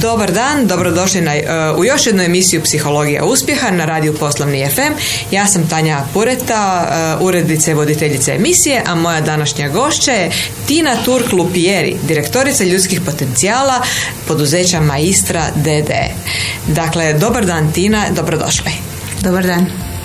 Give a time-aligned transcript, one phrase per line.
[0.00, 1.32] Dobar dan, dobrodošli na,
[1.72, 4.92] uh, u još jednu emisiju Psihologija uspjeha na radiju Poslovni FM.
[5.30, 10.30] Ja sam Tanja Pureta, uh, urednice i voditeljica emisije, a moja današnja gošća je
[10.66, 13.82] Tina Turk-Lupieri, direktorica ljudskih potencijala
[14.28, 15.90] poduzeća Maistra DD.
[16.66, 18.72] Dakle, dobar dan Tina, dobrodošli.
[19.22, 19.97] Dobar dan.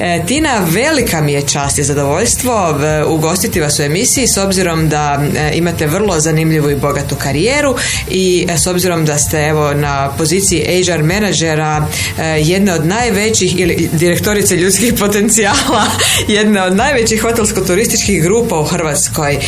[0.00, 2.78] E, Tina, velika mi je čast i zadovoljstvo
[3.08, 7.76] ugostiti vas u emisiji s obzirom da e, imate vrlo zanimljivu i bogatu karijeru
[8.10, 11.86] i e, s obzirom da ste evo na poziciji HR menadžera
[12.42, 15.84] jedne od najvećih ili direktorice ljudskih potencijala
[16.28, 19.38] jedne od najvećih hotelsko-turističkih grupa u Hrvatskoj.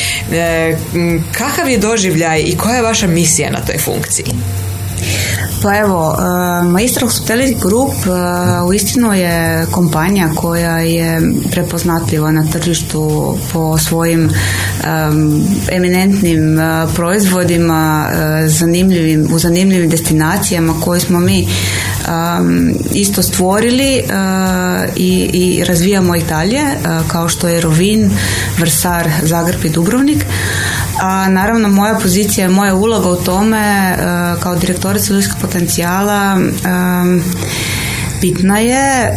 [1.32, 4.26] Kakav je doživljaj i koja je vaša misija na toj funkciji?
[5.62, 13.36] Pa evo, uh, Maestro Hospitality Group uh, uistinu je kompanija koja je prepoznatljiva na tržištu
[13.52, 14.30] po svojim
[15.72, 18.10] eminentnim uh, proizvodima
[18.46, 21.48] zanimljivim, u zanimljivim destinacijama koje smo mi
[22.92, 24.02] isto stvorili
[24.96, 26.60] i, i razvijamo i dalje
[27.08, 28.10] kao što je Rovin,
[28.58, 30.24] Vrsar, Zagreb i Dubrovnik
[31.00, 33.96] a naravno moja pozicija moja uloga u tome
[34.42, 36.38] kao direktorica ljudskih potencijala
[38.20, 39.16] bitna je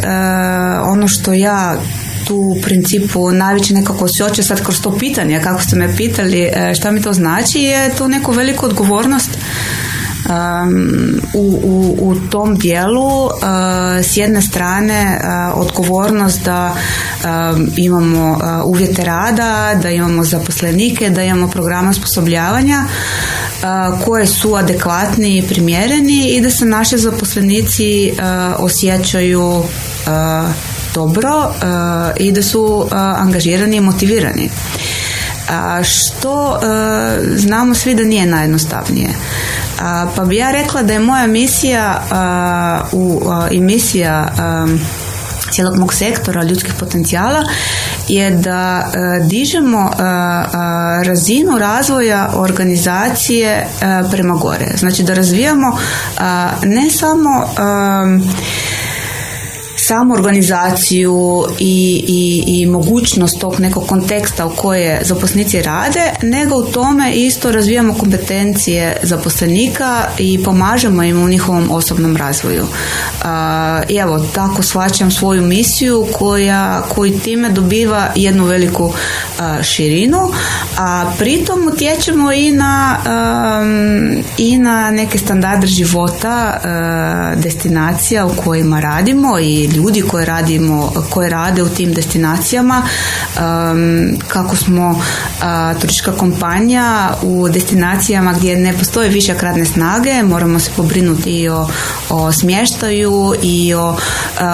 [0.84, 1.76] ono što ja
[2.24, 6.74] tu u principu najveće nekako osjeća sad kroz to pitanje kako ste me pitali e,
[6.74, 9.30] šta mi to znači je to neku veliku odgovornost
[11.34, 13.32] u, u, u tom dijelu uh,
[14.02, 16.74] s jedne strane uh, odgovornost da
[17.76, 22.84] imamo uh, uvjete rada, da imamo zaposlenike, da imamo programe osposobljavanja
[24.04, 28.12] koje su adekvatni i primjereni i da se naši zaposlenici
[28.58, 29.64] osjećaju
[30.94, 31.54] dobro
[32.16, 34.50] i da su angažirani i motivirani.
[35.82, 36.60] Što
[37.36, 39.08] znamo svi da nije najjednostavnije.
[40.16, 42.02] Pa bi ja rekla da je moja misija
[42.92, 44.32] u, i misija
[45.50, 47.44] cijelog mog sektora ljudskih potencijala
[48.08, 48.90] je da
[49.28, 49.90] dižemo
[51.04, 53.66] razinu razvoja organizacije
[54.10, 54.66] prema gore.
[54.76, 55.78] Znači da razvijamo
[56.62, 57.48] ne samo
[59.94, 66.64] samu organizaciju i, i, i mogućnost tog nekog konteksta u koje zaposlenici rade, nego u
[66.64, 72.64] tome isto razvijamo kompetencije zaposlenika i pomažemo im u njihovom osobnom razvoju.
[73.88, 78.92] I evo, tako shvaćam svoju misiju koja, koji time dobiva jednu veliku
[79.62, 80.30] širinu,
[80.78, 82.96] a pritom utječemo i na,
[84.38, 86.60] i na neke standarde života
[87.36, 92.82] destinacija u kojima radimo i ljudi koje radimo, koje rade u tim destinacijama,
[94.28, 95.02] kako smo
[95.80, 101.68] turistička kompanija u destinacijama gdje ne postoje više radne snage, moramo se pobrinuti i o,
[102.10, 103.96] o smještaju i o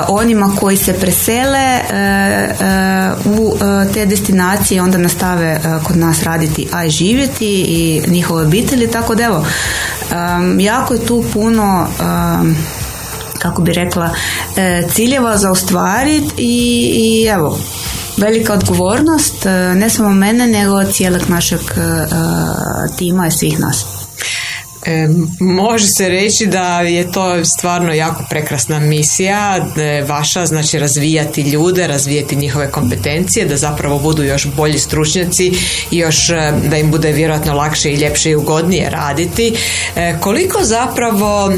[0.08, 1.80] onima koji se presele
[3.24, 3.56] u
[3.94, 9.24] te destinacije onda nastave kod nas raditi, a i živjeti i njihove obitelji, tako da
[9.24, 9.46] evo,
[10.58, 11.88] jako je tu puno
[13.40, 14.10] kako bi rekla,
[14.56, 17.58] e, ciljeva za ostvariti i, i evo,
[18.16, 22.06] velika odgovornost e, ne samo mene nego cijelog našeg e,
[22.98, 23.99] tima i svih nas.
[24.86, 25.08] E,
[25.40, 29.66] može se reći da je to stvarno jako prekrasna misija
[30.06, 35.52] vaša, znači razvijati ljude, razvijati njihove kompetencije, da zapravo budu još bolji stručnjaci
[35.90, 39.54] i još e, da im bude vjerojatno lakše i ljepše i ugodnije raditi.
[39.96, 41.52] E, koliko zapravo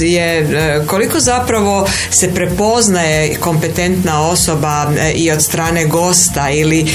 [0.00, 0.46] je,
[0.86, 6.86] koliko zapravo se prepoznaje kompetentna osoba i od strane gosta ili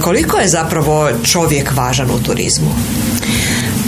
[0.00, 2.74] koliko je zapravo čovjek važan u turizmu?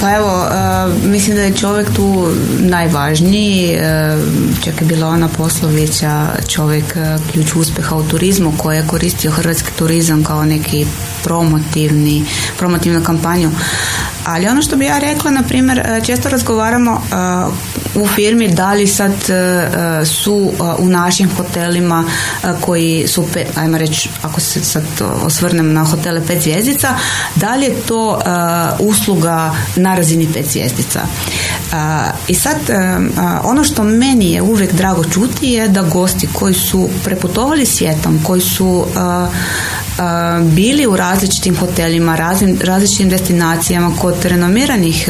[0.04, 2.28] Pa evo, e, mislim da je čovjek tu
[2.58, 3.70] najvažniji.
[3.70, 4.16] E,
[4.64, 9.72] čak je bila ona poslovića čovjek e, ključ uspjeha u turizmu koja je koristio hrvatski
[9.78, 10.86] turizam kao neki
[11.22, 12.24] promotivni,
[12.58, 13.50] promotivnu kampanju.
[14.24, 17.02] Ali ono što bi ja rekla, na primjer, često razgovaramo
[17.94, 19.12] u firmi da li sad
[20.06, 22.04] su u našim hotelima
[22.60, 24.84] koji su, ajmo reći, ako se sad
[25.22, 26.88] osvrnem na hotele pet zvjezdica,
[27.34, 28.20] da li je to
[28.78, 31.00] usluga na razini pet zvjezdica.
[32.28, 32.56] I sad,
[33.42, 38.40] ono što meni je uvijek drago čuti je da gosti koji su preputovali svijetom, koji
[38.40, 38.86] su
[40.42, 42.16] bili u različitim hotelima,
[42.60, 45.08] različitim destinacijama kod renomiranih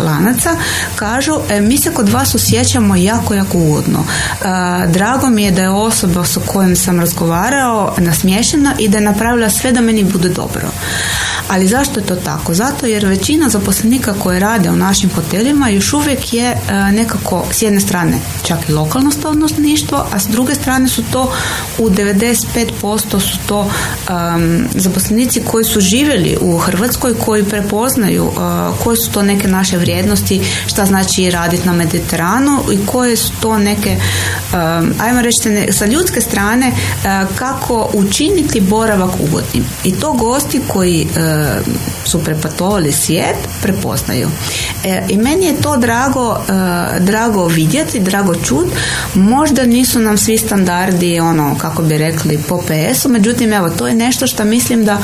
[0.00, 0.56] lanaca,
[0.96, 4.04] kažu e, mi se kod vas osjećamo jako, jako ugodno.
[4.88, 9.50] Drago mi je da je osoba s kojom sam razgovarao nasmiješena i da je napravila
[9.50, 10.68] sve da meni bude dobro.
[11.48, 12.54] Ali zašto je to tako?
[12.54, 16.56] Zato jer većina zaposlenika koje rade u našim hotelima još uvijek je
[16.92, 21.32] nekako s jedne strane čak i lokalno stanovništvo, a s druge strane su to
[21.78, 23.70] u 95% su to
[24.08, 28.32] um, zaposlenici koji su živjeli u Hrvatskoj, koji prepoznaju uh,
[28.84, 33.58] koje su to neke naše vrijednosti, šta znači raditi na Mediteranu i koje su to
[33.58, 35.38] neke, um, ajmo reći
[35.72, 39.64] sa ljudske strane, uh, kako učiniti boravak ugodnim.
[39.84, 41.66] I to gosti koji uh,
[42.04, 44.28] su prepatovali svijet prepoznaju.
[44.84, 46.40] E, I meni je to drago,
[47.00, 48.66] drago vidjeti, drago čut.
[49.14, 53.93] Možda nisu nam svi standardi, ono, kako bi rekli, po PS-u, međutim, evo, to je
[53.94, 54.98] nešto što mislim da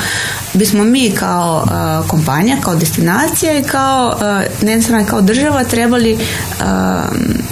[0.54, 1.66] bismo mi kao
[2.08, 4.18] kompanija, kao destinacija i kao,
[4.62, 6.18] ne kao država trebali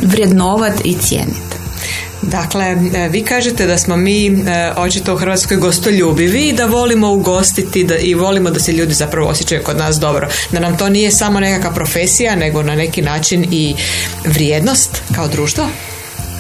[0.02, 1.48] vrijednovati i cijeniti.
[2.22, 2.76] Dakle,
[3.10, 4.44] vi kažete da smo mi
[4.76, 9.28] očito u Hrvatskoj gostoljubivi i da volimo ugostiti da, i volimo da se ljudi zapravo
[9.28, 10.28] osjećaju kod nas dobro.
[10.52, 13.74] Da nam to nije samo nekakva profesija, nego na neki način i
[14.24, 15.66] vrijednost kao društvo?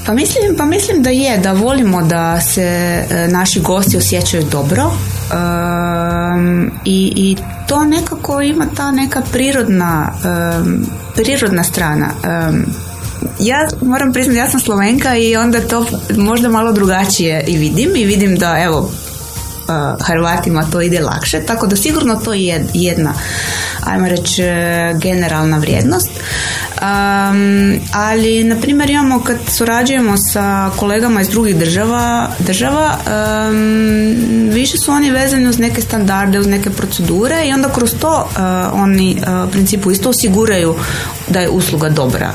[0.08, 4.90] Pa mislim, pa mislim da je, da volimo da se e, naši gosti osjećaju dobro
[6.84, 7.36] i, i
[7.68, 10.12] to nekako ima ta neka prirodna,
[11.14, 12.10] prirodna strana.
[13.40, 18.04] Ja moram priznati, ja sam Slovenka i onda to možda malo drugačije i vidim i
[18.04, 18.90] vidim da evo
[20.00, 23.14] Hrvatima to ide lakše, tako da sigurno to je jedna,
[23.84, 24.42] ajmo reći,
[25.02, 26.10] generalna vrijednost.
[26.10, 32.98] Um, ali, na primjer, imamo kad surađujemo sa kolegama iz drugih država, država
[34.52, 38.28] više su oni vezani uz neke standarde, uz neke procedure i onda kroz to
[38.72, 40.74] oni u principu isto osiguraju
[41.28, 42.32] da je usluga dobra.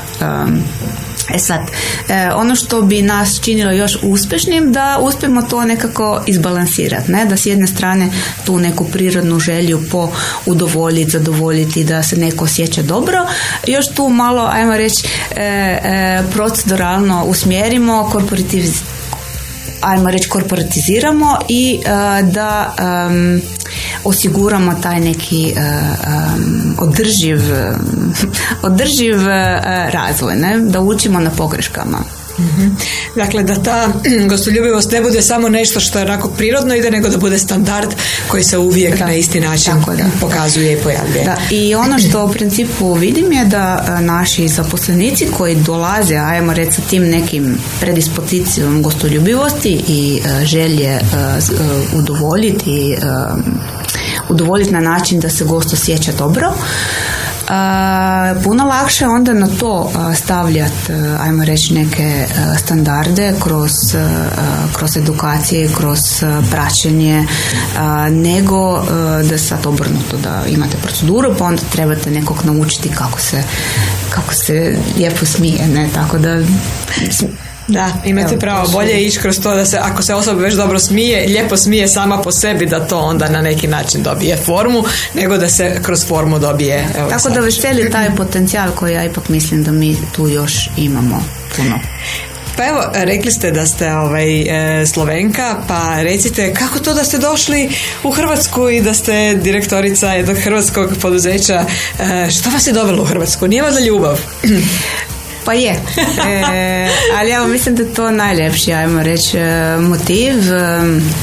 [1.30, 1.60] E sad,
[2.08, 7.24] e, ono što bi nas činilo još uspješnim da uspijemo to nekako izbalansirati, ne?
[7.24, 8.10] da s jedne strane
[8.46, 10.10] tu neku prirodnu želju po
[10.46, 13.26] udovoljiti, zadovoljiti, da se neko osjeća dobro,
[13.66, 18.64] još tu malo, ajmo reći, e, e, proceduralno usmjerimo, korporativ,
[19.84, 21.80] ajmo reći korporatiziramo i
[22.22, 22.74] da
[24.04, 25.62] osiguramo taj neki uh,
[26.78, 27.40] održiv,
[28.68, 29.16] održiv
[29.90, 30.58] razvoj, ne?
[30.58, 31.98] da učimo na pogreškama.
[32.38, 32.68] Mhm.
[33.16, 33.88] Dakle, da ta
[34.30, 37.94] gostoljubivost ne bude samo nešto što je onako prirodno ide, nego da bude standard
[38.28, 39.72] koji se uvijek na isti način
[40.20, 41.24] pokazuje i pojavljuje.
[41.24, 41.36] Da.
[41.50, 46.82] I ono što u principu vidim je da naši zaposlenici koji dolaze, ajmo reći sa
[46.82, 51.00] tim nekim predispozicijom gostoljubivosti i želje
[51.94, 52.96] udovoljiti
[54.28, 56.52] udovoljiti na način da se gost osjeća dobro.
[58.44, 62.26] Puno lakše onda na to stavljati, ajmo reći, neke
[62.58, 63.72] standarde kroz,
[64.76, 65.98] kroz edukacije, kroz
[66.50, 67.26] praćenje,
[68.10, 68.84] nego
[69.30, 73.42] da sad obrnuto da imate proceduru, pa onda trebate nekog naučiti kako se,
[74.10, 76.42] kako se lijepo smije, ne, tako da
[77.68, 78.68] da, imate pravo.
[78.68, 82.22] Bolje ići kroz to da se, ako se osoba već dobro smije, lijepo smije sama
[82.22, 84.84] po sebi, da to onda na neki način dobije formu,
[85.14, 86.88] nego da se kroz formu dobije.
[86.98, 91.24] Evo Tako da veseli taj potencijal koji ja ipak mislim da mi tu još imamo
[91.56, 91.78] puno.
[92.56, 94.40] Pa evo, rekli ste da ste ovaj,
[94.80, 97.70] e, Slovenka, pa recite kako to da ste došli
[98.02, 101.64] u Hrvatsku i da ste direktorica jednog hrvatskog poduzeća.
[101.98, 103.46] E, što vas je dovelo u Hrvatsku?
[103.46, 104.20] Nije valjda ljubav?
[105.44, 105.80] Pa je.
[106.26, 106.88] E,
[107.18, 110.34] ali ja mislim da je to najljepši, ajmo reći, e, motiv.
[110.52, 111.14] E,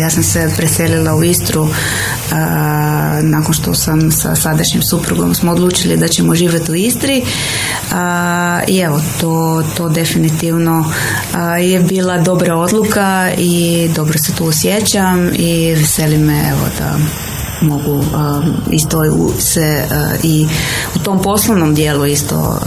[0.00, 1.68] ja sam se preselila u Istru
[3.22, 7.24] nakon što sam sa sadašnjim suprugom smo odlučili da ćemo živjeti u Istri
[8.68, 10.92] i evo to, to definitivno
[11.60, 16.98] je bila dobra odluka i dobro se tu osjećam i veseli me evo da
[17.60, 18.04] mogu
[18.70, 19.02] isto
[19.38, 19.84] se
[20.22, 20.46] i
[20.96, 22.58] u tom poslovnom dijelu isto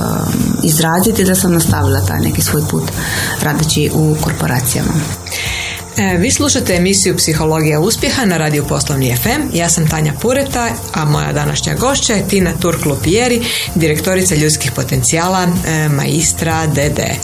[0.63, 2.83] izraziti da sam nastavila taj neki svoj put
[3.41, 4.93] radeći u korporacijama.
[5.97, 9.57] E, vi slušate emisiju Psihologija uspjeha na radiju Poslovni FM.
[9.57, 13.43] Ja sam Tanja Pureta, a moja današnja gošća je Tina Turklu-Pijeri,
[13.75, 16.99] direktorica ljudskih potencijala, e, maistra DD.
[16.99, 17.17] E,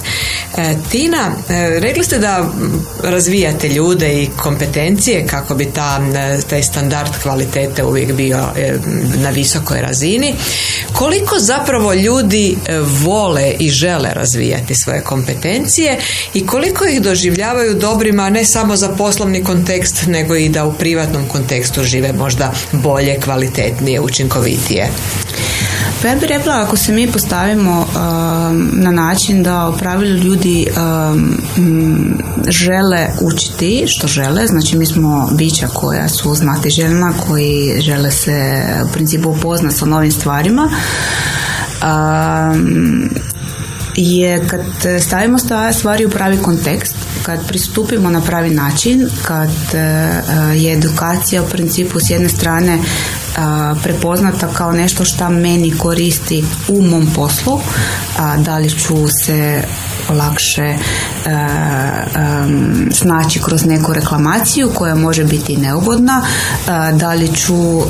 [0.92, 1.32] Tina,
[1.80, 2.50] rekli ste da
[3.04, 6.02] razvijate ljude i kompetencije kako bi ta,
[6.50, 8.40] taj standard kvalitete uvijek bio
[9.16, 10.36] na visokoj razini.
[10.94, 12.58] Koliko zapravo ljudi
[13.04, 16.00] vole i žele razvijati svoje kompetencije
[16.34, 20.74] i koliko ih doživljavaju dobrima ne samo samo za poslovni kontekst, nego i da u
[20.74, 24.90] privatnom kontekstu žive možda bolje, kvalitetnije, učinkovitije.
[26.02, 30.68] Pa ja bih rekla, ako se mi postavimo um, na način da u pravilu ljudi
[30.68, 31.38] um,
[32.48, 38.66] žele učiti što žele, znači mi smo bića koja su znati željna, koji žele se
[38.90, 40.70] u principu upoznati sa novim stvarima,
[41.82, 43.10] um,
[43.96, 44.62] je kad
[45.02, 45.38] stavimo
[45.74, 52.00] stvari u pravi kontekst, kad pristupimo na pravi način, kad uh, je edukacija u principu
[52.00, 52.80] s jedne strane
[53.84, 57.60] prepoznata kao nešto što meni koristi u mom poslu,
[58.38, 59.64] da li ću se
[60.14, 60.78] lakše e,
[62.92, 66.22] snaći kroz neku reklamaciju koja može biti neugodna,
[66.94, 67.84] da li ću e,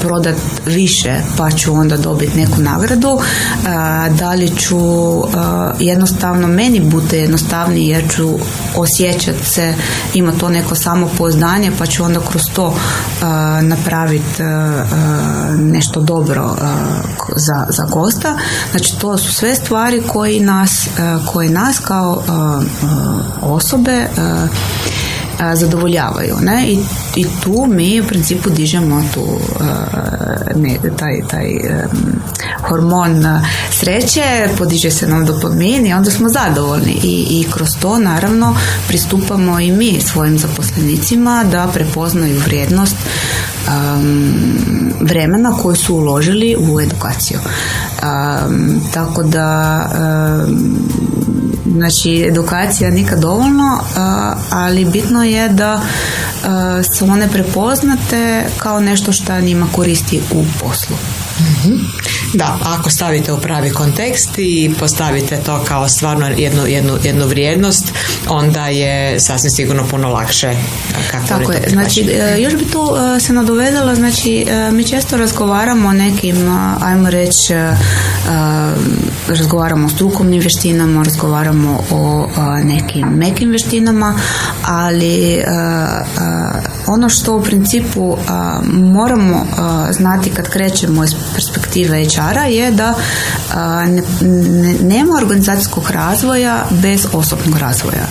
[0.00, 3.20] prodat više pa ću onda dobiti neku nagradu,
[4.18, 4.78] da li ću
[5.78, 8.38] jednostavno meni bude jednostavnije jer ću
[8.76, 9.74] osjećati se,
[10.14, 12.74] ima to neko samopouzdanje pa ću onda kroz to
[13.62, 14.42] napraviti
[15.58, 16.56] nešto dobro
[17.36, 18.36] za, za gosta.
[18.70, 20.88] Znači to su sve stvari koji nas,
[21.32, 22.22] koje nas kao
[23.42, 24.06] osobe
[25.54, 26.36] zadovoljavaju.
[26.42, 26.66] Ne?
[26.68, 26.78] I,
[27.16, 29.26] I tu mi u principu dižemo tu
[30.56, 31.46] ne, taj, taj
[32.68, 33.24] hormon
[33.70, 36.92] sreće, podiže se nam dopamin i onda smo zadovoljni.
[37.02, 38.56] I, I kroz to naravno
[38.88, 42.96] pristupamo i mi svojim zaposlenicima da prepoznaju vrijednost
[45.00, 47.38] vremena koje su uložili u edukaciju.
[48.92, 49.86] Tako da
[51.76, 53.80] Znači, edukacija nikad dovoljno,
[54.50, 55.80] ali bitno je da
[56.82, 60.96] se one prepoznate kao nešto što njima koristi u poslu.
[62.34, 67.84] Da, ako stavite u pravi kontekst i postavite to kao stvarno jednu, jednu, jednu vrijednost,
[68.28, 70.56] onda je sasvim sigurno puno lakše
[71.10, 75.16] kako Tako je, znači e, još bi tu e, se nadovedala, znači e, mi često
[75.16, 76.36] razgovaramo o nekim,
[76.80, 77.52] ajmo reći,
[79.28, 82.28] razgovaramo o strukovnim vještinama, razgovaramo o
[82.64, 84.18] nekim mekim vještinama,
[84.64, 85.42] ali
[86.90, 88.16] ono što u principu
[88.72, 89.46] moramo
[89.92, 92.94] znati kad krećemo iz perspektive HR-a je da
[93.86, 94.02] ne,
[94.82, 98.06] nema organizacijskog razvoja bez osobnog razvoja.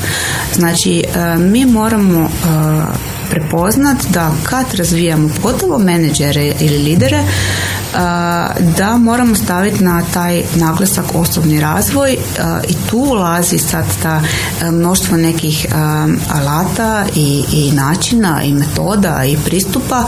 [0.56, 1.04] Znači,
[1.38, 2.30] mi moramo
[3.30, 7.24] prepoznat da kad razvijamo pogotovo menedžere ili lidere
[8.78, 12.18] da moramo staviti na taj naglasak osobni razvoj
[12.68, 14.22] i tu ulazi sad ta
[14.72, 15.66] mnoštvo nekih
[16.34, 20.04] alata i, i načina i metoda i pristupa.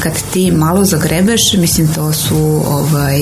[0.00, 3.18] Kad ti malo zagrebeš mislim to su ovaj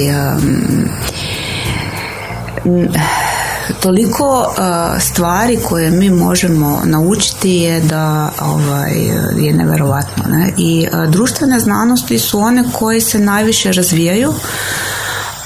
[3.80, 8.92] toliko uh, stvari koje mi možemo naučiti je da ovaj,
[9.36, 10.24] je neverovatno.
[10.28, 10.52] Ne?
[10.56, 14.34] I uh, društvene znanosti su one koje se najviše razvijaju,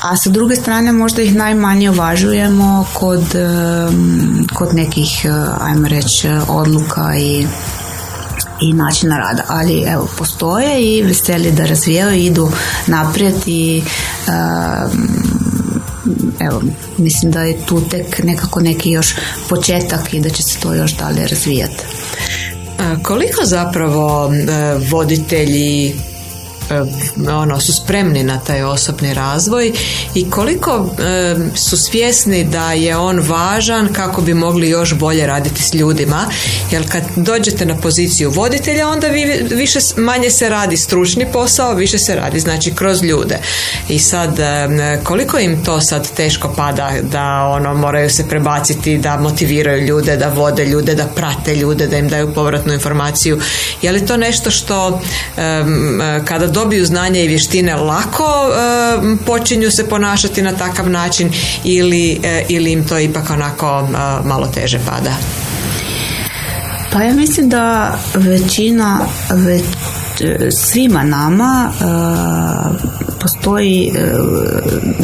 [0.02, 5.26] a sa druge strane možda ih najmanje uvažujemo kod, um, kod nekih,
[5.60, 7.46] ajmo reći, odluka i
[8.60, 12.50] i načina rada, ali evo postoje i veseli da razvijaju idu
[12.86, 13.82] naprijed i
[14.28, 15.08] um,
[16.40, 16.62] evo,
[16.98, 19.14] mislim da je tu tek nekako neki još
[19.48, 21.84] početak i da će se to još dalje razvijati.
[23.02, 25.94] Koliko zapravo e, voditelji
[27.28, 29.72] ono, su spremni na taj osobni razvoj
[30.14, 35.62] i koliko e, su svjesni da je on važan kako bi mogli još bolje raditi
[35.62, 36.26] s ljudima
[36.70, 41.98] jer kad dođete na poziciju voditelja onda vi, više manje se radi stručni posao više
[41.98, 43.38] se radi znači kroz ljude.
[43.88, 44.68] I sad e,
[45.04, 50.28] koliko im to sad teško pada da ono moraju se prebaciti da motiviraju ljude da
[50.28, 53.40] vode ljude da prate ljude da im daju povratnu informaciju?
[53.82, 55.00] Je li to nešto što
[56.24, 58.50] kada dobiju znanje i vještine lako
[59.26, 61.32] počinju se ponašati na takav način
[61.64, 63.88] ili, e, ili im to ipak onako
[64.24, 65.12] malo teže pada?
[66.92, 69.00] Pa ja mislim da većina
[69.30, 69.62] već,
[70.50, 71.72] svima nama
[73.20, 73.92] postoji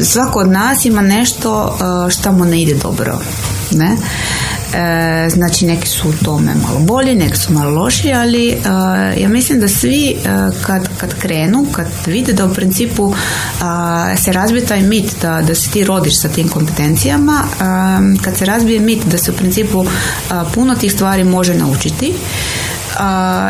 [0.03, 1.79] svako od nas ima nešto
[2.11, 3.19] što mu ne ide dobro
[3.71, 3.97] ne
[4.75, 8.57] E, znači neki su u tome malo bolji, neki su malo loši, ali e,
[9.21, 10.15] ja mislim da svi e,
[10.63, 13.15] kad, kad krenu, kad vide da u principu
[14.25, 17.43] se razbije taj mit da, da se ti rodiš sa tim kompetencijama,
[18.23, 19.87] kad se razbije mit da se u principu
[20.55, 22.15] puno tih stvari može naučiti,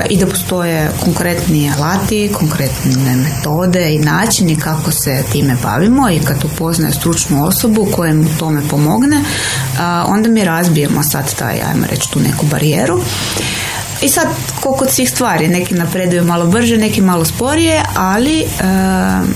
[0.09, 6.45] i da postoje konkretni alati, konkretne metode i načini kako se time bavimo i kad
[6.45, 9.25] upoznaje stručnu osobu koja im u tome pomogne,
[10.07, 13.01] onda mi razbijemo sad taj, ajmo reći, tu neku barijeru
[14.03, 14.27] I sad,
[14.61, 18.45] koliko svih stvari, neki napreduju malo brže, neki malo sporije, ali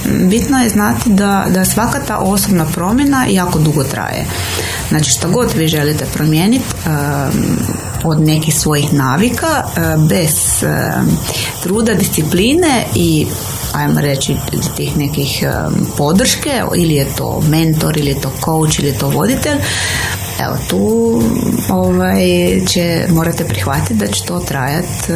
[0.05, 4.27] bitno je znati da, da svaka ta osobna promjena jako dugo traje.
[4.89, 6.65] Znači, što god vi želite promijeniti,
[8.05, 9.65] od nekih svojih navika,
[10.09, 10.65] bez
[11.63, 13.27] truda, discipline i
[13.73, 14.37] ajmo reći
[14.77, 15.45] tih nekih
[15.97, 19.59] podrške ili je to mentor ili je to coach ili je to voditelj
[20.45, 21.23] evo tu
[21.71, 22.21] ovaj,
[22.69, 25.13] će morate prihvatiti da će to trajati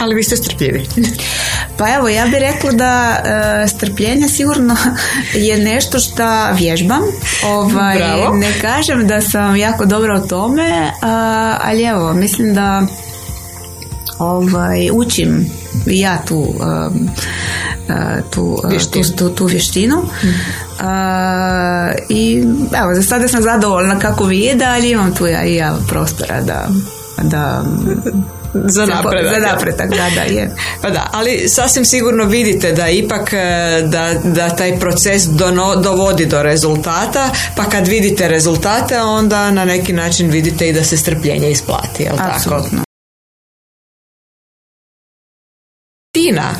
[0.00, 0.86] ali vi ste strpljivi.
[1.78, 3.16] Pa evo, ja bih rekla da
[3.64, 4.76] e, strpljenje sigurno
[5.48, 7.02] je nešto što vježbam.
[7.46, 7.98] Ovaj,
[8.34, 10.92] ne kažem da sam jako dobra u tome,
[11.60, 12.82] ali evo, mislim da
[14.18, 15.50] ovaj, učim
[15.86, 17.10] ja tu um,
[18.30, 20.28] tu, tu, tu, tu vještinu mm.
[22.08, 22.44] i
[22.82, 26.68] evo za sada sam zadovoljna kako vide ali imam tu ja i ja prostora da,
[27.22, 27.64] da
[28.54, 29.34] za napredak.
[29.34, 30.54] Za napredak, da, da, je.
[30.82, 36.26] Pa da, ali sasvim sigurno vidite da ipak e, da, da taj proces dono, dovodi
[36.26, 41.50] do rezultata, pa kad vidite rezultate, onda na neki način vidite i da se strpljenje
[41.50, 42.70] isplati, jel Absolutno.
[42.70, 42.88] tako?
[46.12, 46.54] Tina,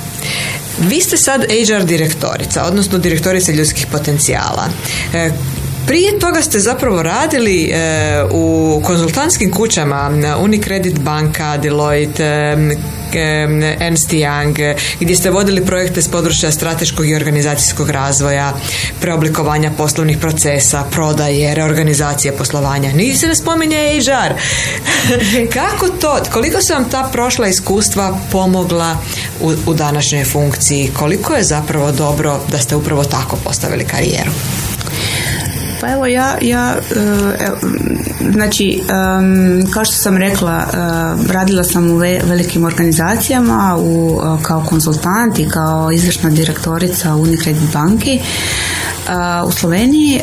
[0.81, 4.69] vi ste sad HR direktorica, odnosno direktorica ljudskih potencijala.
[5.89, 14.75] Prije toga ste zapravo radili e, u konzultantskim kućama Unicredit banka, Deloitte, e, Ernst Young,
[15.01, 18.53] gdje ste vodili projekte s područja strateškog i organizacijskog razvoja,
[19.01, 22.93] preoblikovanja poslovnih procesa, prodaje, reorganizacije poslovanja.
[22.93, 24.35] Niti se ne spominje HR.
[25.59, 28.97] Kako to, koliko su vam ta prošla iskustva pomogla
[29.41, 30.91] u, u današnjoj funkciji?
[30.99, 34.31] Koliko je zapravo dobro da ste upravo tako postavili karijeru?
[35.81, 37.51] Pa evo ja, ja e,
[38.33, 38.83] znači
[39.75, 40.77] kao što sam rekla e,
[41.33, 48.21] radila sam u velikim organizacijama u, e, kao konzultant i kao izvršna direktorica Unicredit banki
[49.47, 50.21] u Sloveniji.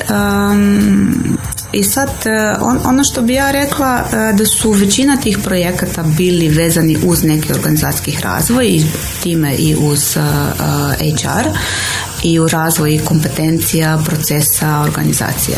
[1.71, 2.09] I sad
[2.83, 8.17] ono što bi ja rekla da su većina tih projekata bili vezani uz neki organizacijski
[8.23, 8.85] razvoj i
[9.23, 10.17] time i uz
[11.23, 11.49] HR
[12.25, 15.57] i u razvoju kompetencija, procesa, organizacije.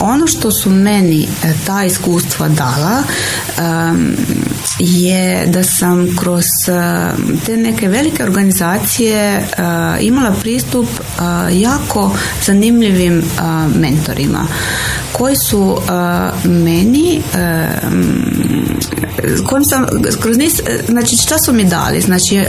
[0.00, 3.02] Ono što su meni e, ta iskustva dala
[4.78, 7.12] je da sam kroz e,
[7.46, 9.42] te neke velike organizacije e,
[10.00, 10.86] imala pristup
[11.52, 13.22] jako zanimljivim
[13.74, 14.46] mentorima
[15.12, 15.78] koji su
[16.44, 17.22] meni
[19.46, 19.86] kojim sam
[20.20, 22.00] kroz niz, znači šta su mi dali?
[22.00, 22.44] Znači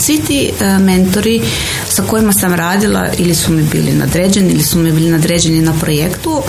[0.00, 1.42] svi ti mentori
[1.88, 5.72] sa kojima sam radila ili su mi bili nadređeni ili su mi bili nadređeni na
[5.72, 6.42] projektu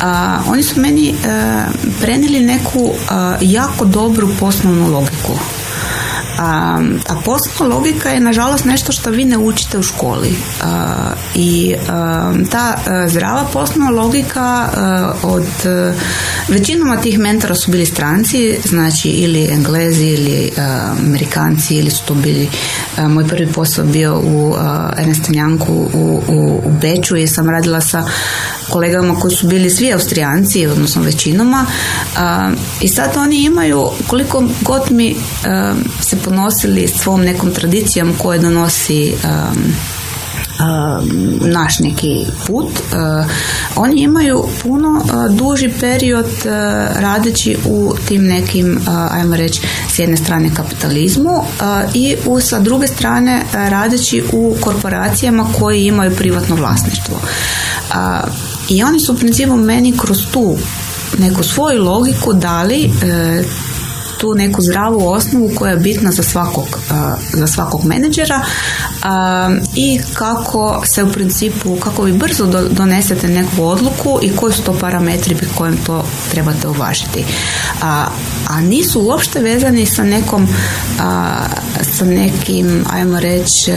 [0.00, 1.66] a, oni su meni a,
[2.00, 2.92] prenijeli neku
[3.40, 5.38] jako dobru poslovnu logiku
[6.38, 10.36] a, a poslovna logika je nažalost nešto što vi ne učite u školi.
[11.34, 11.74] I
[12.50, 12.76] ta
[13.08, 14.68] zdrava poslovna logika
[15.22, 15.46] od
[16.48, 20.52] većinom tih mentora su bili stranci, znači ili englezi ili
[21.00, 22.48] amerikanci ili su to bili
[23.08, 24.54] moj prvi posao bio u
[24.96, 25.30] Ernst
[25.68, 26.22] u, u,
[26.64, 28.04] u Beču i sam radila sa
[28.70, 31.66] kolegama koji su bili svi austrijanci, odnosno većinoma
[32.80, 35.16] i sad oni imaju koliko god mi
[36.00, 39.14] se ponosili svom nekom tradicijom koje donosi
[41.40, 42.68] naš neki put
[43.76, 46.26] oni imaju puno duži period
[46.96, 51.44] radeći u tim nekim ajmo reći s jedne strane kapitalizmu
[51.94, 57.20] i u, sa druge strane radeći u korporacijama koji imaju privatno vlasništvo
[58.68, 60.56] i oni su u principu meni kroz tu
[61.18, 63.42] neku svoju logiku dali e,
[64.18, 66.78] tu neku zdravu osnovu koja je bitna za svakog,
[67.32, 68.40] za svakog menadžera
[69.74, 74.78] i kako se u principu, kako vi brzo donesete neku odluku i koji su to
[74.80, 77.24] parametri bi kojim to trebate uvažiti.
[77.82, 78.06] A,
[78.48, 80.48] a nisu uopšte vezani sa nekom
[81.82, 83.72] sa nekim, ajmo reći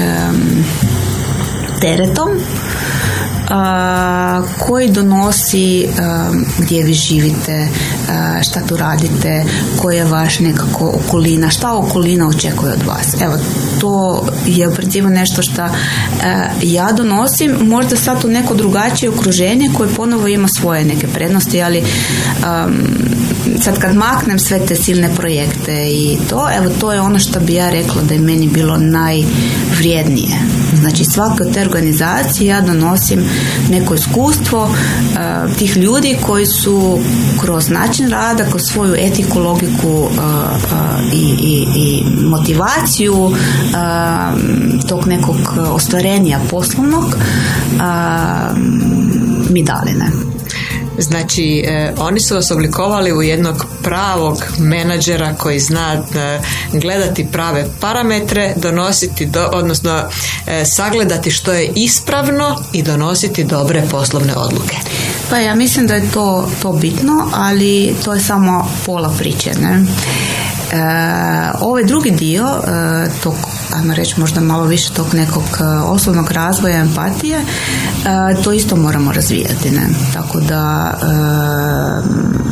[1.82, 2.30] teretom
[4.60, 5.88] koji donosi
[6.57, 7.67] gdje vi živite,
[8.41, 9.43] šta tu radite,
[9.82, 13.22] koja je vaš nekako okolina, šta okolina očekuje od vas.
[13.22, 13.34] Evo,
[13.80, 15.67] to je u principu nešto što
[16.63, 21.84] ja donosim, možda sad u neko drugačije okruženje koje ponovo ima svoje neke prednosti, ali
[23.62, 27.54] sad kad maknem sve te silne projekte i to, evo to je ono što bi
[27.54, 30.38] ja rekla da je meni bilo najvrijednije.
[30.80, 33.26] Znači svake od te organizacije ja donosim
[33.70, 34.76] neko iskustvo
[35.58, 37.00] tih ljudi koji su
[37.41, 40.10] kroz način rada, kroz svoju etiku, logiku
[41.13, 43.31] i, i, i motivaciju
[44.88, 45.38] tog nekog
[45.71, 47.17] ostvarenja poslovnog
[49.49, 50.37] mi dali ne.
[50.97, 56.39] Znači, e, oni su vas oblikovali u jednog pravog menadžera koji zna e,
[56.73, 60.01] gledati prave parametre, donositi, do, odnosno
[60.47, 64.75] e, sagledati što je ispravno i donositi dobre poslovne odluke.
[65.29, 69.51] Pa ja mislim da je to, to bitno, ali to je samo pola priče.
[69.62, 69.86] Ne?
[70.71, 70.77] E,
[71.60, 73.36] ovaj drugi dio e, tog,
[73.78, 77.44] ajmo reći možda malo više tog nekog e, osobnog razvoja empatije, e,
[78.44, 79.72] to isto moramo razvijati.
[79.72, 79.88] Ne?
[80.13, 80.94] Tako da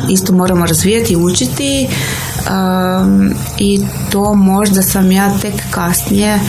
[0.08, 1.88] isto moramo razvijati učiti
[3.58, 6.40] i to možda sam ja tek kasnije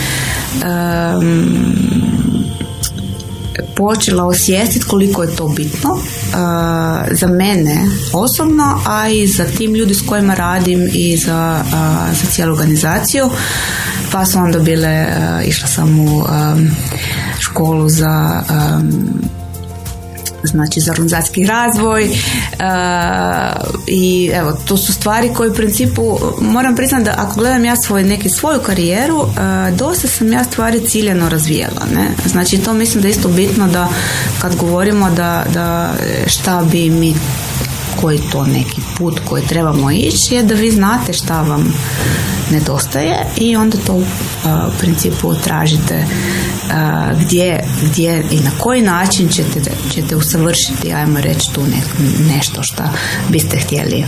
[3.77, 5.99] počela osvijestiti koliko je to bitno uh,
[7.11, 12.31] za mene osobno, a i za tim ljudi s kojima radim i za, uh, za
[12.31, 13.29] cijelu organizaciju.
[14.11, 16.23] Pa su onda bile, uh, išla sam u
[17.39, 18.43] školu za
[20.43, 22.09] znači za organizacijski razvoj e,
[23.87, 28.03] i evo to su stvari koje u principu moram priznati da ako gledam ja svoj,
[28.03, 32.09] neki svoju karijeru e, dosta sam ja stvari ciljeno razvijela ne?
[32.25, 33.89] znači to mislim da je isto bitno da
[34.41, 35.93] kad govorimo da, da
[36.27, 37.15] šta bi mi
[38.01, 41.73] koji to neki put koji trebamo ići je da vi znate šta vam
[42.51, 44.03] nedostaje i onda to u
[44.79, 46.05] principu tražite
[47.19, 51.61] gdje, gdje i na koji način ćete, ćete usavršiti, ajmo reći tu
[52.35, 52.83] nešto što
[53.29, 54.05] biste htjeli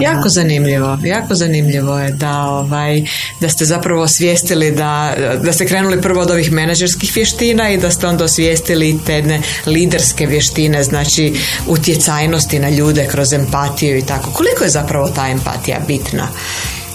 [0.00, 3.02] Jako zanimljivo, jako zanimljivo je da, ovaj,
[3.40, 7.90] da ste zapravo osvijestili da, da ste krenuli prvo od ovih menadžerskih vještina i da
[7.90, 11.34] ste onda osvijestili te jedne liderske vještine, znači
[11.66, 14.30] utjecajnosti na ljude kroz empatiju i tako.
[14.30, 16.28] Koliko je zapravo ta empatija bitna?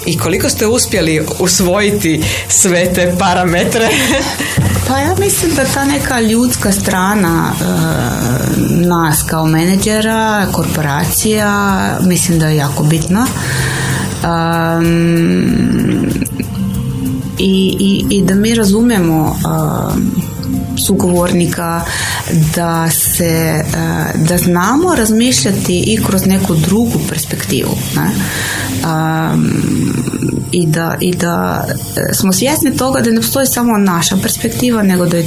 [0.05, 3.89] I koliko ste uspjeli usvojiti sve te parametre?
[4.87, 7.65] pa ja mislim da ta neka ljudska strana e,
[8.87, 13.27] nas kao menedžera, korporacija, mislim da je jako bitna.
[17.39, 19.35] i, i, i, da mi razumijemo
[20.85, 21.81] sugovornika
[22.55, 23.63] da se
[24.15, 28.11] da znamo razmišljati i kroz neku drugu perspektivu ne?
[30.51, 31.65] i da, i da
[31.95, 35.25] e, smo svjesni toga da ne postoji samo naša perspektiva nego da je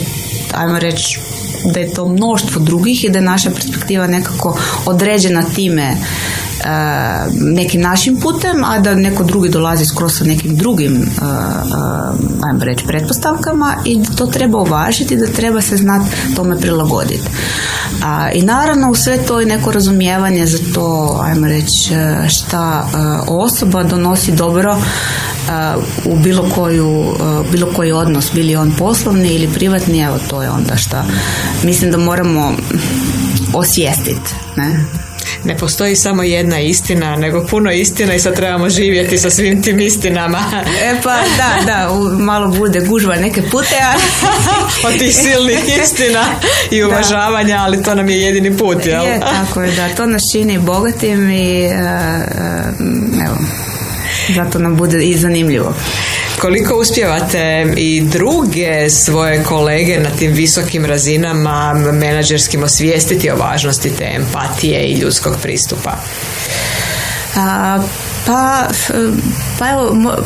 [0.55, 1.21] ajmo reći
[1.65, 5.97] da je to mnoštvo drugih i da je naša perspektiva nekako određena time E,
[7.41, 11.27] nekim našim putem, a da neko drugi dolazi skroz sa nekim drugim e, e,
[12.49, 17.29] ajmo reći pretpostavkama i da to treba uvažiti, da treba se znati tome prilagoditi.
[18.35, 21.95] I naravno u sve to je neko razumijevanje za to, ajmo reći,
[22.29, 22.89] šta
[23.27, 24.77] osoba donosi dobro
[26.05, 27.05] u bilo, koju,
[27.53, 31.05] bilo koji odnos, bili on poslovni ili privatni, evo to je onda šta
[31.65, 32.53] mislim da moramo
[33.55, 34.35] osvijestiti.
[34.57, 34.85] Ne?
[35.45, 39.81] Ne postoji samo jedna istina, nego puno istina i sad trebamo živjeti sa svim tim
[39.81, 40.39] istinama.
[40.83, 44.03] E pa da, da, malo bude gužva neke pute, ali...
[44.87, 46.25] Od tih silnih istina
[46.71, 49.05] i uvažavanja, ali to nam je jedini put, jel?
[49.05, 51.75] Je, tako je, da, to nas čini bogatim i e, e,
[53.27, 53.37] evo,
[54.35, 55.75] zato nam bude i zanimljivo
[56.45, 64.13] koliko uspjevate i druge svoje kolege na tim visokim razinama menadžerskim osvijestiti o važnosti te
[64.17, 65.97] empatije i ljudskog pristupa?
[67.37, 67.79] A,
[68.27, 68.69] pa,
[69.59, 70.17] pa evo,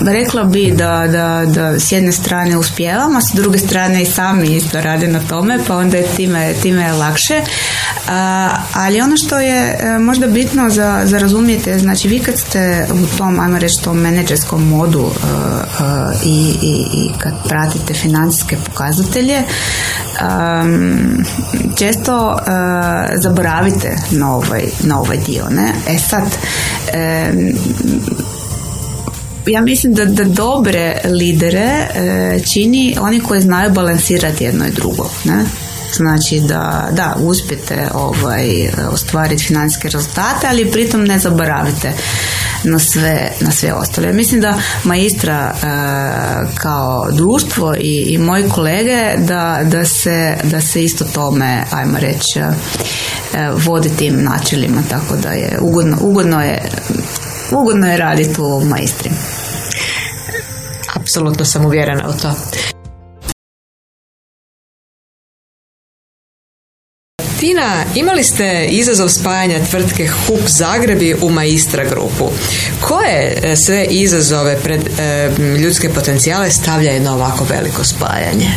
[0.00, 4.56] rekla bi da, da, da s jedne strane uspjevam, a s druge strane i sami
[4.56, 7.42] isto rade na tome, pa onda je time, time je lakše.
[8.08, 12.86] A, ali ono što je e, možda bitno za, za razumijete, znači vi kad ste
[12.92, 15.84] u tom, ajmo reći, tom menedžerskom modu e, e,
[16.24, 19.42] i, i, i kad pratite financijske pokazatelje,
[21.78, 22.38] često
[23.22, 25.44] zaboravite na ovaj, na ovaj dio.
[25.50, 25.72] Ne?
[25.88, 26.24] E sad,
[29.46, 35.10] ja mislim da, da dobre lidere e, čini oni koji znaju balansirati jedno i drugo.
[35.24, 35.44] Ne?
[35.96, 41.92] Znači da, da uspijete ovaj, ostvariti financijske rezultate, ali pritom ne zaboravite
[42.64, 44.12] na sve, na sve ostale.
[44.12, 45.54] Mislim da maistra
[46.54, 52.40] kao društvo i, i moji kolege da, da, se, da se isto tome, ajmo reći,
[53.56, 56.70] vodi tim načelima, tako da je ugodno, ugodno je
[57.50, 59.10] ugodno je raditi u majstri.
[60.94, 62.34] Apsolutno sam uvjerena u to.
[67.48, 72.30] Tina, imali ste izazov spajanja tvrtke HUP Zagrebi u Maistra grupu.
[72.80, 78.50] Koje e, sve izazove pred e, ljudske potencijale stavlja jedno ovako veliko spajanje?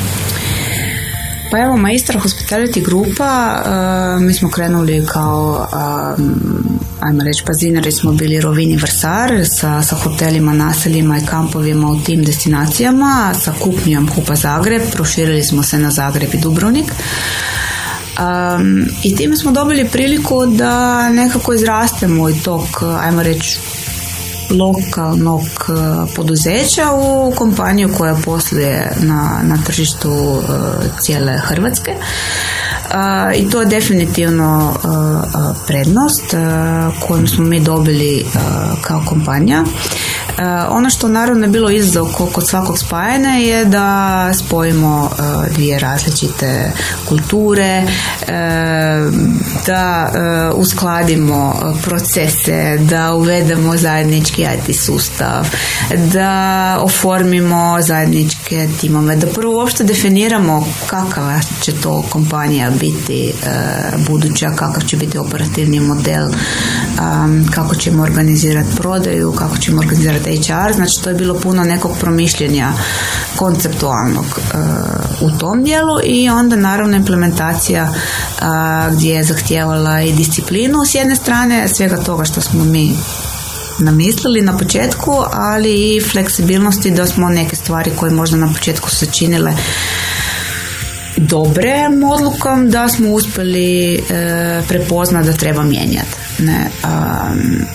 [1.51, 5.67] Pa evo, Maistra Hospitality grupa, e, mi smo krenuli kao,
[6.99, 12.23] ajmo reći, pazinari smo bili Rovini Vrsar sa, sa hotelima, naseljima i kampovima u tim
[12.23, 16.91] destinacijama, sa kupnjom Hupa Zagreb, proširili smo se na Zagreb i Dubrovnik.
[18.19, 22.63] Um, I time smo dobili priliku da nekako izrastemo i tog,
[23.00, 23.60] ajmo reći,
[24.52, 30.45] lokalnog e, poduzeća u kompaniju koja posluje na, na tržištu uh,
[31.00, 31.91] cijele Hrvatske.
[33.36, 34.73] I to je definitivno
[35.67, 36.23] prednost
[37.08, 38.25] koju smo mi dobili
[38.82, 39.63] kao kompanija.
[40.69, 45.10] Ono što naravno je bilo izazov kod svakog spajanja je da spojimo
[45.56, 46.71] dvije različite
[47.10, 47.84] kulture,
[49.65, 50.12] da
[50.56, 55.47] uskladimo procese, da uvedemo zajednički IT sustav,
[56.13, 63.33] da oformimo zajedničke timove, da prvo uopšte definiramo kakva će to kompanija biti
[64.07, 66.27] buduća, kakav će biti operativni model,
[67.51, 72.73] kako ćemo organizirati prodaju, kako ćemo organizirati HR, znači to je bilo puno nekog promišljenja
[73.35, 77.93] konceptualnog uh, u tom dijelu i onda naravno implementacija
[78.91, 82.95] gdje je zahtijevala i disciplinu s jedne strane, svega toga što smo mi
[83.79, 89.05] namislili na početku, ali i fleksibilnosti da smo neke stvari koje možda na početku se
[89.05, 89.53] činile
[91.21, 91.75] dobre
[92.13, 93.99] odlukom da smo uspjeli e,
[94.67, 96.15] prepoznati da treba mijenjati.
[96.39, 97.65] Ne, um,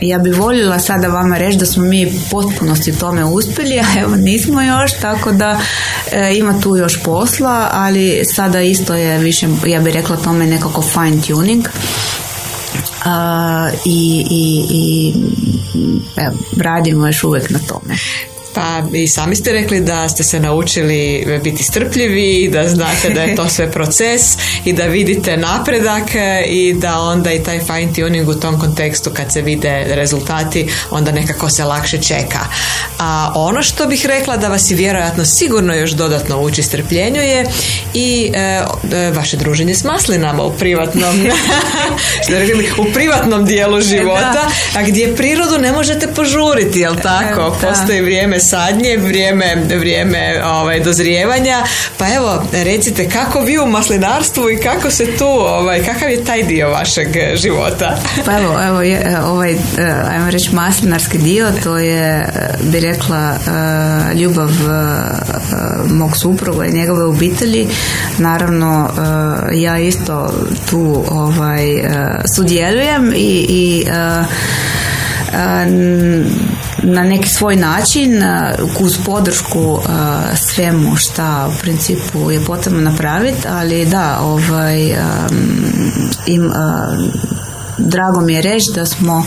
[0.00, 4.62] ja bi voljela sada vama reći da smo mi potpunosti tome uspjeli, a evo nismo
[4.62, 5.60] još, tako da
[6.12, 10.82] e, ima tu još posla, ali sada isto je više, ja bih rekla tome nekako
[10.82, 11.68] fine tuning.
[13.84, 15.14] i, i, i
[16.16, 17.94] evo, radimo još uvijek na tome.
[18.54, 23.36] Pa i sami ste rekli da ste se naučili biti strpljivi, da znate da je
[23.36, 24.22] to sve proces
[24.64, 26.02] i da vidite napredak
[26.46, 31.12] i da onda i taj fine tuning u tom kontekstu kad se vide rezultati onda
[31.12, 32.40] nekako se lakše čeka.
[32.98, 37.46] A ono što bih rekla da vas i vjerojatno sigurno još dodatno uči strpljenju je
[37.94, 41.26] i e, e, vaše druženje s maslinama u privatnom
[42.22, 47.56] što rekli, u privatnom dijelu života, a gdje prirodu ne možete požuriti, jel tako?
[47.60, 51.64] Postoji vrijeme sadnje, vrijeme, vrijeme ovaj, dozrijevanja.
[51.98, 56.42] Pa evo, recite kako vi u maslinarstvu i kako se tu, ovaj, kakav je taj
[56.42, 57.98] dio vašeg života?
[58.24, 59.58] Pa evo, evo je, ovaj, e,
[60.10, 62.28] ajmo reći maslinarski dio, to je, e,
[62.62, 64.50] bi rekla, e, ljubav
[65.86, 67.68] mog supruga i njegove obitelji.
[68.18, 68.90] Naravno,
[69.52, 70.32] ja isto
[70.70, 71.64] tu ovaj,
[72.36, 73.84] sudjelujem i, i
[76.82, 78.22] na neki svoj način
[78.80, 79.80] uz podršku
[80.36, 84.96] svemu šta u principu je potrebno napraviti, ali da, ovaj,
[86.26, 86.52] im,
[87.80, 89.24] drago mi je reći da smo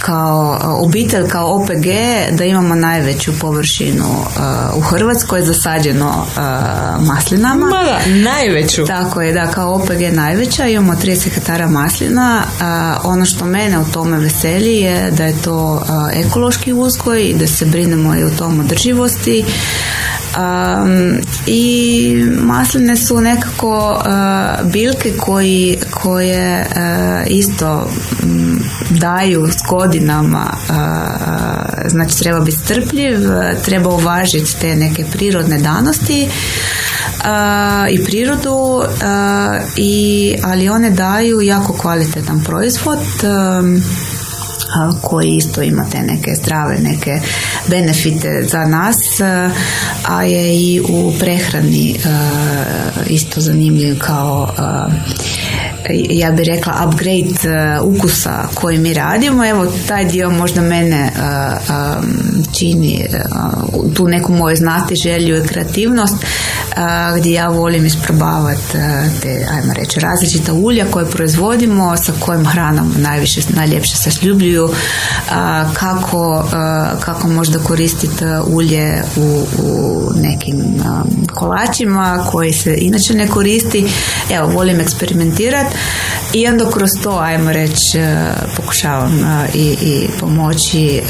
[0.00, 1.86] kao obitelj, kao OPG,
[2.32, 7.66] da imamo najveću površinu uh, u Hrvatskoj zasađeno uh, maslinama.
[7.66, 8.84] Ma da, najveću.
[8.86, 12.42] Tako je, da, kao OPG najveća, imamo 30 hektara maslina.
[13.04, 17.66] ono što mene u tome veseli je da je to ekološki uzgoj i da se
[17.66, 19.44] brinemo i u tom održivosti.
[20.38, 27.90] Um, I masline su nekako uh, bilke koji, koje uh, isto
[28.22, 30.76] um, daju s godinama uh,
[31.90, 33.18] znači treba biti strpljiv,
[33.64, 36.28] treba uvažiti te neke prirodne danosti
[37.90, 38.82] i prirodu
[39.76, 42.98] i, ali one daju jako kvalitetan proizvod
[43.58, 43.82] um,
[45.02, 47.20] koji isto ima te neke zdrave neke
[47.66, 48.96] benefite za nas
[50.04, 51.96] a je i u prehrani
[53.06, 54.54] isto zanimljiv kao
[56.10, 61.12] ja bih rekla upgrade ukusa koji mi radimo evo taj dio možda mene
[62.58, 63.06] čini
[63.94, 66.14] tu neku moju znati želju i kreativnost
[67.18, 68.60] gdje ja volim isprobavati
[69.22, 74.68] te, ajmo reći, različita ulja koje proizvodimo, sa kojim hranom najviše, najljepše se sljubljuju,
[75.72, 76.48] kako,
[77.00, 80.64] kako možda koristiti ulje u, u nekim
[81.34, 83.86] kolačima koji se inače ne koristi.
[84.30, 85.47] Evo, volim eksperimentirati
[86.32, 87.98] i onda kroz to, ajmo reći,
[88.56, 91.02] pokušavam i, i pomoći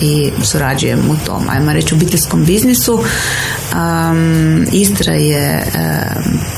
[0.00, 3.04] i surađujem u tom, ajmo reći, obiteljskom biznisu.
[4.72, 5.66] Istra je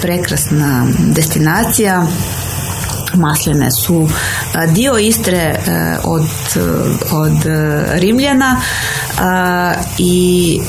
[0.02, 2.06] prekrasna destinacija
[3.20, 4.08] masline su
[4.74, 5.60] dio Istre
[6.04, 6.26] od,
[7.12, 7.36] od
[7.92, 8.60] Rimljana
[9.98, 10.60] i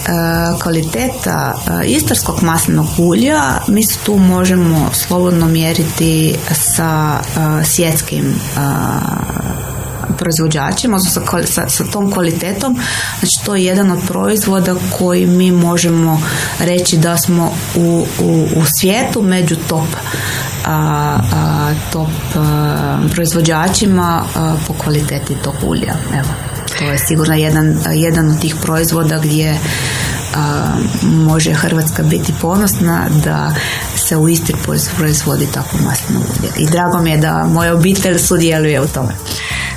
[0.62, 1.54] kvaliteta
[1.86, 7.20] istarskog maslinog ulja mi se tu možemo slobodno mjeriti sa
[7.64, 8.36] svjetskim
[10.22, 12.80] proizvođačima, odnosno sa, sa, tom kvalitetom.
[13.20, 16.22] Znači to je jedan od proizvoda koji mi možemo
[16.60, 19.88] reći da smo u, u, u svijetu među top
[20.66, 22.10] a, a, top
[23.14, 24.24] proizvođačima
[24.68, 25.94] po kvaliteti tog ulja.
[26.14, 26.30] Evo,
[26.80, 29.60] to je sigurno jedan, jedan od tih proizvoda gdje
[31.04, 33.54] može Hrvatska biti ponosna da
[33.96, 34.56] se u Istri
[34.98, 36.52] proizvodi tako maslino ulje.
[36.58, 39.14] I drago mi je da moja obitelj sudjeluje u tome.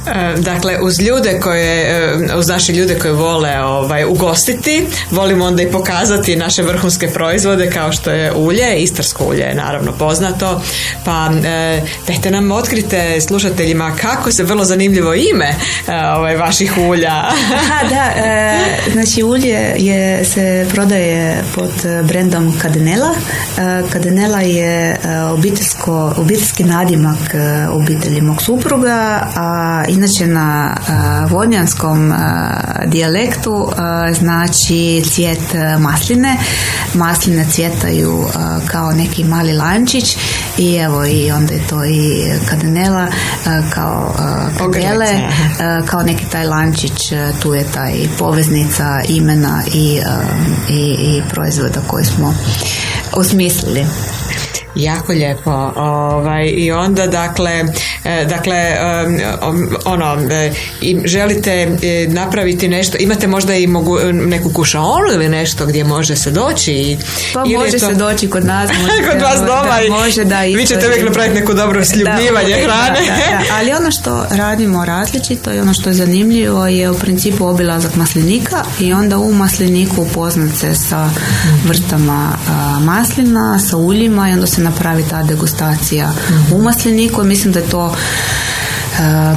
[0.07, 5.63] E, dakle, uz ljude koje, e, uz naše ljude koje vole ovaj, ugostiti, volimo onda
[5.63, 10.63] i pokazati naše vrhunske proizvode kao što je ulje, istarsko ulje je naravno poznato,
[11.05, 15.55] pa e, dajte nam otkrite slušateljima kako se vrlo zanimljivo ime
[16.17, 17.13] ovaj, vaših ulja.
[17.55, 18.13] Aha, da,
[18.93, 23.15] znači ulje je, se prodaje pod brendom Cadenela.
[23.93, 24.97] Cadenela je
[25.33, 27.35] obiteljsko, obiteljski nadimak
[27.71, 30.77] obitelji mog supruga, a inače na
[31.31, 32.15] vodnjanskom
[32.87, 33.73] dijalektu
[34.13, 36.37] znači cvijet masline.
[36.95, 38.25] Masline cvjetaju
[38.67, 40.17] kao neki mali lančić
[40.59, 43.07] i evo i onda je to i kadenela
[43.71, 44.15] kao
[44.59, 45.07] kadele,
[45.87, 50.01] kao neki taj lančić, tu je taj poveznica imena i,
[50.69, 52.35] i, i proizvoda koji smo
[53.13, 53.87] osmislili.
[54.75, 55.73] Jako lijepo.
[55.77, 57.65] Ovaj, I onda dakle, e,
[58.05, 58.77] dakle
[59.85, 61.51] ono, e, i želite
[61.83, 66.97] e, napraviti nešto, imate možda i mogu, neku kušaonu ili nešto gdje može se doći?
[67.35, 68.71] Pa može se doći kod nas.
[68.83, 73.01] Može, kod vas doma i može da vi ćete uvijek napraviti neku dobro sljubljivanje hrane.
[73.59, 78.65] Ali ono što radimo različito i ono što je zanimljivo je u principu obilazak maslinika
[78.81, 81.11] i onda u masliniku upoznat se sa
[81.65, 82.33] vrstama
[82.81, 86.13] maslina, sa uljima i onda se napravi ta degustacija
[86.55, 87.94] u masliniku mislim da je to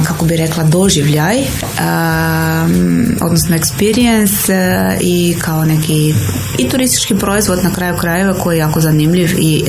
[0.06, 1.36] kako bi rekla doživljaj
[3.20, 6.14] odnosno experience uh, i kao neki
[6.58, 9.64] i turistički proizvod na kraju krajeva koji je jako zanimljiv i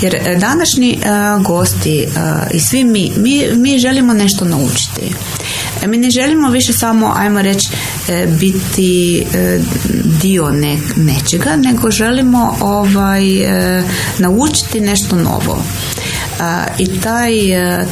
[0.00, 2.06] jer današnji uh, gosti
[2.50, 5.14] i svi mi, mi, mi želimo nešto naučiti.
[5.86, 7.68] Mi ne želimo više samo ajmo reći
[8.40, 9.26] biti
[10.22, 10.52] dio
[10.96, 13.22] nečega nego želimo ovaj
[14.18, 15.64] naučiti nešto novo
[16.78, 17.32] i taj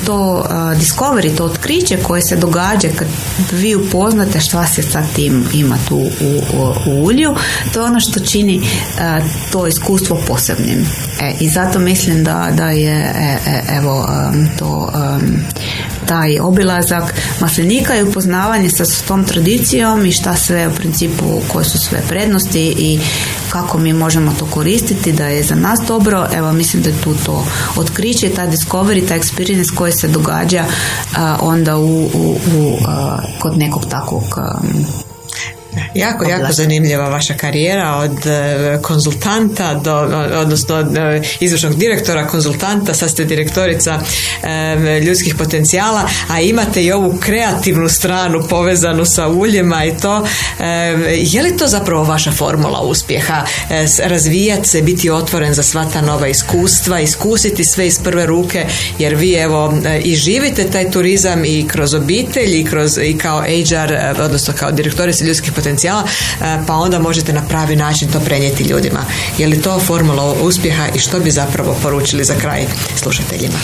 [0.07, 0.47] to
[0.81, 3.09] discovery, to otkriće koje se događa kad
[3.53, 6.11] vi upoznate šta se sa tim ima tu u,
[6.87, 7.35] u, ulju,
[7.73, 8.69] to je ono što čini
[9.53, 10.87] to iskustvo posebnim.
[11.21, 14.09] E, I zato mislim da, da je e, e, evo
[14.59, 14.93] to
[16.07, 21.79] taj obilazak maslinika i upoznavanje sa tom tradicijom i šta sve u principu, koje su
[21.79, 23.01] sve prednosti i
[23.49, 26.27] kako mi možemo to koristiti da je za nas dobro.
[26.35, 30.65] Evo mislim da je tu to otkriće, taj discovery, taj experience koji se događa
[31.41, 32.79] onda u, u, u
[33.39, 34.39] kod nekog takvog
[35.95, 39.95] Jako, jako zanimljiva vaša karijera od e, konzultanta do,
[40.35, 44.01] odnosno od e, izvršnog direktora konzultanta, sad ste direktorica
[44.43, 50.27] e, ljudskih potencijala, a imate i ovu kreativnu stranu povezanu sa uljima i to.
[51.17, 53.45] Je li to zapravo vaša formula uspjeha?
[54.05, 58.67] Razvijati se, biti otvoren za sva ta nova iskustva, iskusiti sve iz prve ruke,
[58.99, 64.21] jer vi evo i živite taj turizam i kroz obitelj i, kroz, i kao HR,
[64.23, 66.03] odnosno kao direktorica ljudskih potencijala potencijala,
[66.41, 69.01] e, pa onda možete na pravi način to prenijeti ljudima.
[69.39, 73.59] Je li to formula uspjeha i što bi zapravo poručili za kraj slušateljima?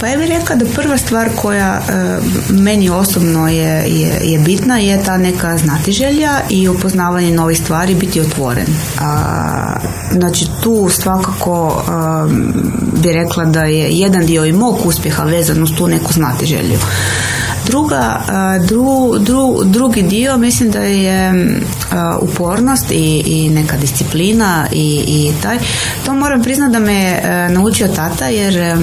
[0.00, 2.18] Pa ja bih rekla da prva stvar koja e,
[2.52, 8.20] meni osobno je, je, je bitna je ta neka znatiželja i upoznavanje novih stvari, biti
[8.20, 8.66] otvoren.
[9.00, 9.76] A,
[10.12, 11.92] znači tu svakako e,
[13.02, 16.78] bi rekla da je jedan dio i mog uspjeha vezan uz tu neku znatiželju.
[17.68, 18.22] Druga,
[19.20, 21.32] dru, drugi dio mislim da je
[22.20, 25.58] upornost i, i neka disciplina i, i taj.
[26.06, 28.76] To moram priznati da me naučio tata jer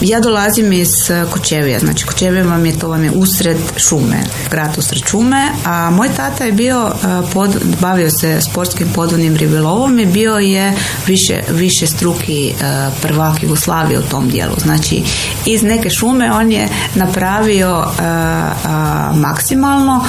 [0.00, 0.88] ja dolazim iz
[1.30, 4.16] Kočevija, znači Kočevija vam je to vam je usred šume,
[4.50, 6.92] grad usred šume, a moj tata je bio,
[7.32, 10.72] pod, bavio se sportskim podvodnim ribilovom i bio je
[11.06, 12.54] više, više struki
[13.02, 14.54] prvak Jugoslavije u tom dijelu.
[14.58, 15.02] Znači
[15.46, 17.84] iz neke šume on je napravio
[19.14, 20.04] maksimalno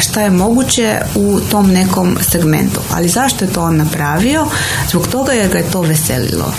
[0.00, 2.80] šta je moguće u tom nekom segmentu.
[2.90, 4.46] Ali zašto je to on napravio?
[4.90, 6.54] Zbog toga jer ga je to veselilo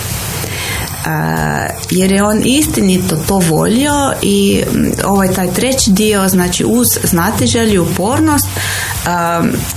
[1.91, 4.64] jer je on istinito to volio i
[5.03, 8.47] ovaj taj treći dio znači uz znatiželju i upornost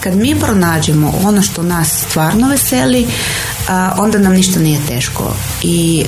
[0.00, 3.06] kad mi pronađemo ono što nas stvarno veseli
[3.98, 5.34] onda nam ništa nije teško.
[5.62, 6.04] I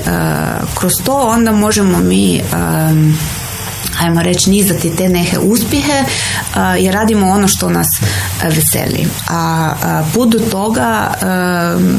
[0.74, 2.42] kroz to onda možemo mi
[4.00, 6.04] ajmo reći, nizati te neke uspjehe
[6.78, 7.88] jer radimo ono što nas
[8.42, 9.06] veseli.
[9.28, 9.72] A
[10.14, 11.14] put do toga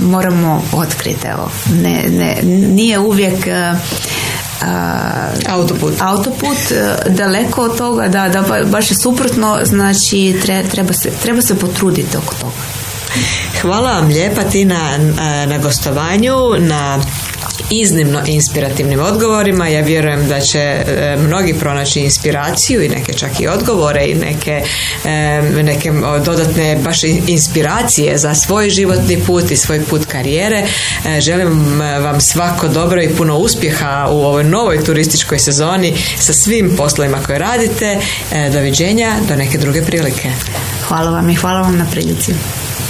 [0.03, 1.27] moramo otkriti.
[1.27, 1.51] Evo.
[1.82, 3.47] Ne, ne, nije uvijek
[5.49, 5.93] autoput.
[5.99, 6.57] autoput
[7.09, 10.39] daleko od toga da, da baš je suprotno znači
[10.71, 12.82] treba se, treba se potruditi oko toga
[13.61, 14.97] Hvala vam lijepa Tina
[15.47, 16.99] na gostovanju, na
[17.72, 19.67] iznimno inspirativnim odgovorima.
[19.67, 24.63] Ja vjerujem da će e, mnogi pronaći inspiraciju i neke čak i odgovore i neke,
[25.05, 25.91] e, neke
[26.26, 30.63] dodatne baš inspiracije za svoj životni put i svoj put karijere.
[31.05, 36.76] E, želim vam svako dobro i puno uspjeha u ovoj novoj turističkoj sezoni sa svim
[36.78, 37.97] poslovima koje radite.
[38.53, 40.30] Doviđenja, do neke druge prilike.
[40.88, 42.34] Hvala vam i hvala vam na prilici.